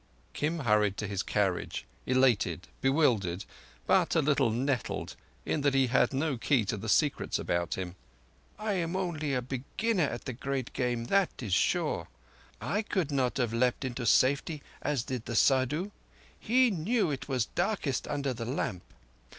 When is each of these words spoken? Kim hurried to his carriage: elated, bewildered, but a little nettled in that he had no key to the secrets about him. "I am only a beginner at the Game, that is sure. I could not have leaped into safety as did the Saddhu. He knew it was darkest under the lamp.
Kim 0.33 0.61
hurried 0.61 0.97
to 0.97 1.05
his 1.05 1.21
carriage: 1.21 1.85
elated, 2.07 2.67
bewildered, 2.81 3.45
but 3.85 4.15
a 4.15 4.19
little 4.23 4.49
nettled 4.49 5.15
in 5.45 5.61
that 5.61 5.75
he 5.75 5.85
had 5.85 6.11
no 6.11 6.37
key 6.39 6.65
to 6.65 6.75
the 6.75 6.89
secrets 6.89 7.37
about 7.37 7.75
him. 7.75 7.95
"I 8.57 8.73
am 8.73 8.95
only 8.95 9.35
a 9.35 9.43
beginner 9.43 10.05
at 10.05 10.25
the 10.25 10.33
Game, 10.33 11.03
that 11.05 11.29
is 11.43 11.53
sure. 11.53 12.07
I 12.59 12.81
could 12.81 13.11
not 13.11 13.37
have 13.37 13.53
leaped 13.53 13.85
into 13.85 14.07
safety 14.07 14.63
as 14.81 15.03
did 15.03 15.25
the 15.25 15.35
Saddhu. 15.35 15.91
He 16.39 16.71
knew 16.71 17.11
it 17.11 17.29
was 17.29 17.45
darkest 17.45 18.07
under 18.07 18.33
the 18.33 18.45
lamp. 18.45 18.81